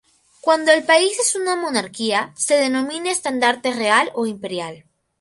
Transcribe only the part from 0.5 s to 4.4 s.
el país es una monarquía, se denomina estandarte real o